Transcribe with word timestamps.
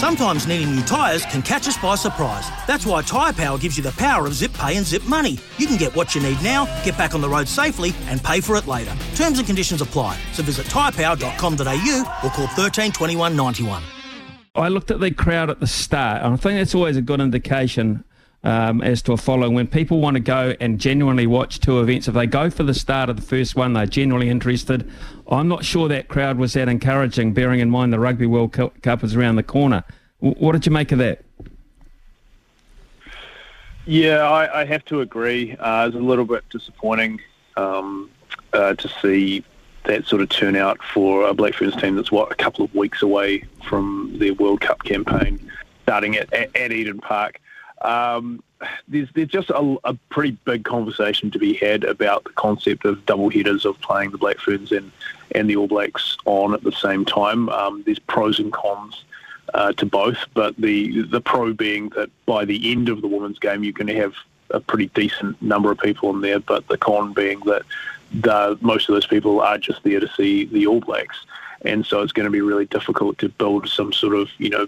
Sometimes 0.00 0.46
needing 0.46 0.74
new 0.74 0.82
tyres 0.82 1.26
can 1.26 1.42
catch 1.42 1.68
us 1.68 1.76
by 1.76 1.94
surprise. 1.94 2.48
That's 2.66 2.86
why 2.86 3.02
Tyre 3.02 3.34
Power 3.34 3.58
gives 3.58 3.76
you 3.76 3.82
the 3.82 3.92
power 3.92 4.26
of 4.26 4.32
zip 4.32 4.50
pay 4.54 4.78
and 4.78 4.86
zip 4.86 5.04
money. 5.04 5.36
You 5.58 5.66
can 5.66 5.76
get 5.76 5.94
what 5.94 6.14
you 6.14 6.22
need 6.22 6.42
now, 6.42 6.64
get 6.86 6.96
back 6.96 7.14
on 7.14 7.20
the 7.20 7.28
road 7.28 7.46
safely, 7.46 7.92
and 8.06 8.24
pay 8.24 8.40
for 8.40 8.56
it 8.56 8.66
later. 8.66 8.96
Terms 9.14 9.36
and 9.36 9.46
conditions 9.46 9.82
apply. 9.82 10.18
So 10.32 10.42
visit 10.42 10.64
tyrepower.com.au 10.68 12.20
or 12.24 12.30
call 12.30 12.46
13 12.46 12.92
21 12.92 13.36
91. 13.36 13.82
I 14.54 14.68
looked 14.68 14.90
at 14.90 15.00
the 15.00 15.10
crowd 15.10 15.50
at 15.50 15.60
the 15.60 15.66
start, 15.66 16.22
and 16.22 16.32
I 16.32 16.36
think 16.38 16.58
that's 16.58 16.74
always 16.74 16.96
a 16.96 17.02
good 17.02 17.20
indication 17.20 18.02
um, 18.42 18.82
as 18.82 19.02
to 19.02 19.12
a 19.12 19.16
following. 19.16 19.54
When 19.54 19.66
people 19.66 20.00
want 20.00 20.14
to 20.14 20.20
go 20.20 20.54
and 20.60 20.78
genuinely 20.78 21.26
watch 21.26 21.60
two 21.60 21.80
events, 21.80 22.08
if 22.08 22.14
they 22.14 22.26
go 22.26 22.50
for 22.50 22.62
the 22.62 22.74
start 22.74 23.10
of 23.10 23.16
the 23.16 23.22
first 23.22 23.56
one, 23.56 23.72
they're 23.74 23.86
genuinely 23.86 24.30
interested. 24.30 24.90
I'm 25.30 25.48
not 25.48 25.64
sure 25.64 25.88
that 25.88 26.08
crowd 26.08 26.38
was 26.38 26.54
that 26.54 26.68
encouraging, 26.68 27.32
bearing 27.32 27.60
in 27.60 27.70
mind 27.70 27.92
the 27.92 28.00
Rugby 28.00 28.26
World 28.26 28.52
Cup 28.52 29.04
is 29.04 29.14
around 29.14 29.36
the 29.36 29.42
corner. 29.42 29.84
What 30.18 30.52
did 30.52 30.66
you 30.66 30.72
make 30.72 30.92
of 30.92 30.98
that? 30.98 31.24
Yeah, 33.86 34.28
I, 34.28 34.60
I 34.60 34.64
have 34.66 34.84
to 34.86 35.00
agree. 35.00 35.56
Uh, 35.56 35.86
it's 35.88 35.96
a 35.96 35.98
little 35.98 36.26
bit 36.26 36.44
disappointing 36.50 37.20
um, 37.56 38.10
uh, 38.52 38.74
to 38.74 38.88
see 39.00 39.44
that 39.84 40.06
sort 40.06 40.20
of 40.20 40.28
turnout 40.28 40.82
for 40.82 41.26
a 41.26 41.34
Black 41.34 41.54
Ferns 41.54 41.74
team 41.76 41.96
that's 41.96 42.12
what 42.12 42.30
a 42.30 42.34
couple 42.34 42.64
of 42.64 42.74
weeks 42.74 43.02
away 43.02 43.44
from 43.64 44.14
their 44.18 44.34
World 44.34 44.60
Cup 44.60 44.84
campaign 44.84 45.50
starting 45.82 46.16
at, 46.16 46.32
at, 46.32 46.54
at 46.54 46.72
Eden 46.72 46.98
Park. 46.98 47.40
Um, 47.80 48.42
there's 48.88 49.08
there's 49.14 49.28
just 49.28 49.50
a, 49.50 49.76
a, 49.84 49.94
pretty 50.10 50.32
big 50.44 50.64
conversation 50.64 51.30
to 51.30 51.38
be 51.38 51.54
had 51.54 51.84
about 51.84 52.24
the 52.24 52.30
concept 52.30 52.84
of 52.84 53.06
double 53.06 53.30
headers 53.30 53.64
of 53.64 53.80
playing 53.80 54.10
the 54.10 54.18
Black 54.18 54.38
Ferns 54.38 54.70
and 54.70 54.92
and 55.34 55.48
the 55.48 55.56
All 55.56 55.66
Blacks 55.66 56.16
on 56.26 56.52
at 56.52 56.62
the 56.62 56.72
same 56.72 57.04
time. 57.04 57.48
Um, 57.48 57.82
there's 57.86 57.98
pros 57.98 58.38
and 58.38 58.52
cons 58.52 59.04
uh, 59.54 59.72
to 59.72 59.86
both, 59.86 60.18
but 60.34 60.54
the 60.56 61.02
the 61.02 61.20
pro 61.20 61.54
being 61.54 61.88
that 61.90 62.10
by 62.26 62.44
the 62.44 62.70
end 62.70 62.88
of 62.90 63.00
the 63.00 63.08
women's 63.08 63.38
game 63.38 63.64
you're 63.64 63.72
going 63.72 63.86
to 63.86 63.96
have 63.96 64.14
a 64.50 64.60
pretty 64.60 64.86
decent 64.88 65.40
number 65.40 65.70
of 65.70 65.78
people 65.78 66.10
in 66.10 66.20
there, 66.20 66.40
but 66.40 66.66
the 66.68 66.76
con 66.76 67.12
being 67.12 67.40
that 67.40 67.62
the, 68.12 68.58
most 68.60 68.88
of 68.88 68.94
those 68.94 69.06
people 69.06 69.40
are 69.40 69.58
just 69.58 69.82
there 69.84 70.00
to 70.00 70.08
see 70.16 70.44
the 70.44 70.66
All 70.66 70.80
Blacks, 70.80 71.24
and 71.62 71.86
so 71.86 72.02
it's 72.02 72.12
going 72.12 72.24
to 72.24 72.30
be 72.30 72.42
really 72.42 72.66
difficult 72.66 73.16
to 73.18 73.28
build 73.30 73.68
some 73.68 73.92
sort 73.92 74.14
of 74.14 74.28
you 74.38 74.50
know 74.50 74.66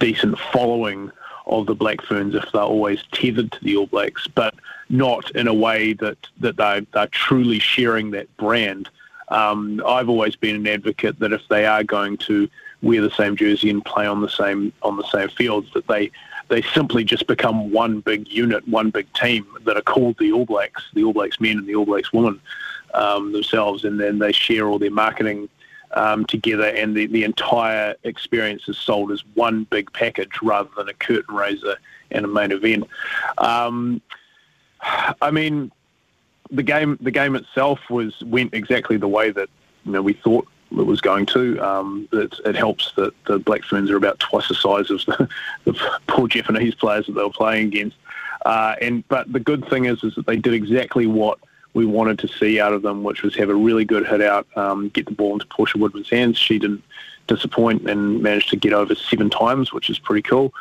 decent 0.00 0.38
following 0.38 1.10
of 1.48 1.66
the 1.66 1.74
Black 1.74 2.02
Ferns 2.02 2.34
if 2.34 2.50
they're 2.52 2.62
always 2.62 3.02
tethered 3.12 3.52
to 3.52 3.64
the 3.64 3.76
All 3.76 3.86
Blacks, 3.86 4.26
but 4.26 4.54
not 4.88 5.30
in 5.32 5.48
a 5.48 5.54
way 5.54 5.92
that 5.94 6.18
that 6.40 6.56
they 6.56 6.86
they're 6.92 7.06
truly 7.08 7.58
sharing 7.58 8.10
that 8.12 8.34
brand. 8.36 8.88
Um, 9.28 9.82
I've 9.86 10.08
always 10.08 10.36
been 10.36 10.56
an 10.56 10.66
advocate 10.66 11.18
that 11.18 11.32
if 11.32 11.46
they 11.48 11.66
are 11.66 11.84
going 11.84 12.16
to 12.18 12.48
wear 12.80 13.02
the 13.02 13.10
same 13.10 13.36
jersey 13.36 13.68
and 13.70 13.84
play 13.84 14.06
on 14.06 14.20
the 14.20 14.28
same 14.28 14.72
on 14.82 14.96
the 14.96 15.08
same 15.08 15.28
fields, 15.28 15.70
that 15.74 15.86
they 15.86 16.10
they 16.48 16.62
simply 16.62 17.04
just 17.04 17.26
become 17.26 17.70
one 17.70 18.00
big 18.00 18.28
unit, 18.28 18.66
one 18.66 18.90
big 18.90 19.12
team 19.12 19.46
that 19.64 19.76
are 19.76 19.82
called 19.82 20.16
the 20.18 20.32
All 20.32 20.46
Blacks, 20.46 20.82
the 20.94 21.04
All 21.04 21.12
Blacks 21.12 21.40
men 21.40 21.58
and 21.58 21.66
the 21.66 21.74
All 21.74 21.84
Blacks 21.84 22.12
women 22.12 22.40
um, 22.94 23.32
themselves, 23.32 23.84
and 23.84 24.00
then 24.00 24.18
they 24.18 24.32
share 24.32 24.68
all 24.68 24.78
their 24.78 24.90
marketing 24.90 25.48
um, 25.92 26.24
together, 26.26 26.66
and 26.66 26.96
the, 26.96 27.06
the 27.06 27.24
entire 27.24 27.94
experience 28.04 28.68
is 28.68 28.76
sold 28.76 29.10
as 29.10 29.24
one 29.34 29.64
big 29.64 29.92
package 29.92 30.32
rather 30.42 30.68
than 30.76 30.88
a 30.88 30.94
curtain 30.94 31.34
raiser 31.34 31.76
and 32.10 32.24
a 32.24 32.28
main 32.28 32.52
event. 32.52 32.86
Um, 33.38 34.00
I 35.20 35.30
mean, 35.30 35.72
the 36.50 36.62
game 36.62 36.98
the 37.00 37.10
game 37.10 37.34
itself 37.34 37.80
was 37.90 38.22
went 38.24 38.54
exactly 38.54 38.96
the 38.96 39.08
way 39.08 39.30
that 39.30 39.48
you 39.84 39.92
know 39.92 40.02
we 40.02 40.14
thought 40.14 40.46
it 40.70 40.86
was 40.86 41.00
going 41.00 41.26
to. 41.26 41.58
Um, 41.60 42.08
it, 42.12 42.34
it, 42.44 42.54
helps 42.54 42.92
that 42.92 43.12
the 43.24 43.38
Black 43.38 43.64
Ferns 43.64 43.90
are 43.90 43.96
about 43.96 44.18
twice 44.18 44.48
the 44.48 44.54
size 44.54 44.90
of 44.90 45.04
the, 45.06 45.28
the 45.64 45.72
poor 46.06 46.28
Japanese 46.28 46.74
players 46.74 47.06
that 47.06 47.12
they 47.12 47.22
were 47.22 47.30
playing 47.30 47.68
against. 47.68 47.96
Uh, 48.44 48.74
and 48.80 49.06
but 49.08 49.32
the 49.32 49.40
good 49.40 49.66
thing 49.68 49.86
is 49.86 50.02
is 50.04 50.14
that 50.14 50.26
they 50.26 50.36
did 50.36 50.54
exactly 50.54 51.06
what 51.06 51.38
we 51.74 51.86
wanted 51.86 52.18
to 52.20 52.28
see 52.28 52.60
out 52.60 52.72
of 52.72 52.82
them, 52.82 53.02
which 53.02 53.22
was 53.22 53.34
have 53.36 53.50
a 53.50 53.54
really 53.54 53.84
good 53.84 54.06
hit 54.06 54.22
out, 54.22 54.46
um, 54.56 54.88
get 54.90 55.06
the 55.06 55.12
ball 55.12 55.34
into 55.34 55.46
Portia 55.46 55.78
Woodman's 55.78 56.10
hands. 56.10 56.38
She 56.38 56.58
didn't 56.58 56.82
disappoint 57.26 57.88
and 57.88 58.22
managed 58.22 58.50
to 58.50 58.56
get 58.56 58.72
over 58.72 58.94
seven 58.94 59.30
times, 59.30 59.72
which 59.72 59.90
is 59.90 59.98
pretty 59.98 60.22
cool. 60.22 60.52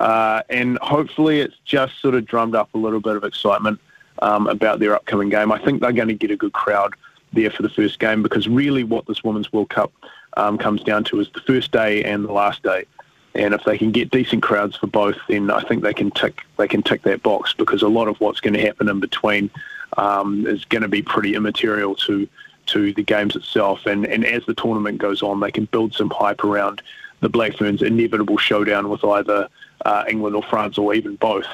Uh, 0.00 0.42
and 0.50 0.78
hopefully 0.78 1.40
it's 1.40 1.56
just 1.64 1.98
sort 2.00 2.14
of 2.14 2.26
drummed 2.26 2.54
up 2.54 2.68
a 2.74 2.78
little 2.78 3.00
bit 3.00 3.16
of 3.16 3.24
excitement 3.24 3.80
um, 4.20 4.46
about 4.46 4.78
their 4.78 4.94
upcoming 4.94 5.30
game. 5.30 5.50
I 5.50 5.58
think 5.58 5.80
they're 5.80 5.92
going 5.92 6.08
to 6.08 6.14
get 6.14 6.30
a 6.30 6.36
good 6.36 6.52
crowd 6.52 6.94
there 7.32 7.50
for 7.50 7.62
the 7.62 7.68
first 7.68 7.98
game 7.98 8.22
because 8.22 8.48
really 8.48 8.84
what 8.84 9.06
this 9.06 9.24
Women's 9.24 9.52
World 9.52 9.70
Cup 9.70 9.92
um, 10.36 10.58
comes 10.58 10.82
down 10.82 11.04
to 11.04 11.20
is 11.20 11.28
the 11.32 11.40
first 11.40 11.72
day 11.72 12.04
and 12.04 12.24
the 12.24 12.32
last 12.32 12.62
day. 12.62 12.84
And 13.34 13.52
if 13.52 13.64
they 13.64 13.76
can 13.76 13.92
get 13.92 14.10
decent 14.10 14.42
crowds 14.42 14.76
for 14.76 14.86
both, 14.86 15.16
then 15.28 15.50
I 15.50 15.60
think 15.62 15.82
they 15.82 15.92
can 15.92 16.10
tick 16.10 16.42
they 16.56 16.66
can 16.66 16.82
tick 16.82 17.02
that 17.02 17.22
box 17.22 17.52
because 17.52 17.82
a 17.82 17.88
lot 17.88 18.08
of 18.08 18.18
what's 18.18 18.40
going 18.40 18.54
to 18.54 18.60
happen 18.60 18.88
in 18.88 18.98
between 18.98 19.50
um, 19.96 20.46
is 20.46 20.64
going 20.64 20.82
to 20.82 20.88
be 20.88 21.02
pretty 21.02 21.34
immaterial 21.34 21.94
to 21.96 22.28
to 22.66 22.92
the 22.94 23.02
games 23.02 23.36
itself. 23.36 23.86
And 23.86 24.06
and 24.06 24.24
as 24.24 24.44
the 24.46 24.54
tournament 24.54 24.98
goes 24.98 25.22
on, 25.22 25.40
they 25.40 25.52
can 25.52 25.66
build 25.66 25.94
some 25.94 26.10
hype 26.10 26.44
around 26.44 26.82
the 27.20 27.28
Black 27.28 27.56
Ferns' 27.56 27.82
inevitable 27.82 28.36
showdown 28.36 28.88
with 28.88 29.04
either 29.04 29.48
uh, 29.84 30.04
England 30.08 30.36
or 30.36 30.42
France 30.42 30.78
or 30.78 30.94
even 30.94 31.16
both. 31.16 31.46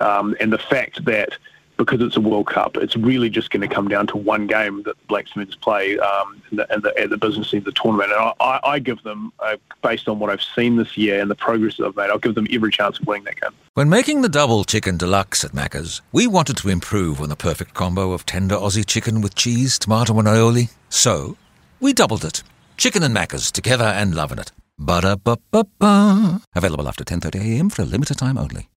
Um, 0.00 0.36
and 0.40 0.52
the 0.52 0.58
fact 0.58 1.04
that 1.04 1.36
because 1.76 2.00
it's 2.00 2.16
a 2.16 2.20
World 2.20 2.46
Cup, 2.46 2.76
it's 2.76 2.96
really 2.96 3.28
just 3.28 3.50
going 3.50 3.66
to 3.66 3.72
come 3.72 3.88
down 3.88 4.06
to 4.08 4.16
one 4.16 4.46
game 4.46 4.82
that 4.84 4.96
the 4.98 5.06
Black 5.08 5.26
Ferns 5.28 5.54
play 5.56 5.98
um, 5.98 6.42
in, 6.50 6.58
the, 6.58 6.66
the, 6.82 6.98
at 6.98 7.10
the 7.10 7.16
business 7.16 7.52
end 7.52 7.66
of 7.66 7.74
the 7.74 7.80
tournament. 7.80 8.12
And 8.12 8.32
I, 8.40 8.60
I 8.64 8.78
give 8.78 9.02
them, 9.02 9.32
uh, 9.40 9.56
based 9.82 10.08
on 10.08 10.18
what 10.18 10.30
I've 10.30 10.42
seen 10.42 10.76
this 10.76 10.96
year 10.96 11.20
and 11.20 11.30
the 11.30 11.34
progress 11.34 11.76
that 11.76 11.84
they've 11.84 11.96
made, 11.96 12.10
I'll 12.10 12.18
give 12.18 12.34
them 12.34 12.46
every 12.50 12.70
chance 12.70 12.98
of 12.98 13.06
winning 13.06 13.24
that 13.24 13.40
game. 13.40 13.50
When 13.74 13.88
making 13.88 14.22
the 14.22 14.28
double 14.28 14.64
chicken 14.64 14.96
deluxe 14.96 15.44
at 15.44 15.52
Macca's, 15.52 16.00
we 16.12 16.26
wanted 16.26 16.56
to 16.58 16.68
improve 16.68 17.20
on 17.20 17.28
the 17.28 17.36
perfect 17.36 17.74
combo 17.74 18.12
of 18.12 18.24
tender 18.24 18.54
Aussie 18.54 18.86
chicken 18.86 19.20
with 19.20 19.34
cheese, 19.34 19.78
tomato, 19.78 20.18
and 20.18 20.28
aioli. 20.28 20.70
So 20.90 21.36
we 21.80 21.92
doubled 21.92 22.24
it. 22.24 22.42
Chicken 22.76 23.02
and 23.02 23.14
Macca's 23.14 23.50
together 23.50 23.84
and 23.84 24.14
loving 24.14 24.38
it. 24.38 24.52
Ba-da-ba-ba-ba. 24.78 26.40
Available 26.54 26.88
after 26.88 27.04
10.30am 27.04 27.72
for 27.72 27.82
a 27.82 27.84
limited 27.84 28.18
time 28.18 28.38
only. 28.38 28.68